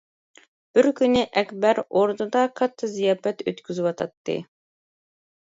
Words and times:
بىر 0.77 0.87
كۈنى، 0.99 1.21
ئەكبەر 1.41 1.81
ئوردىدا 1.83 2.41
كاتتا 2.61 2.91
زىياپەت 2.95 3.45
ئۆتكۈزۈۋاتاتتى. 3.53 4.41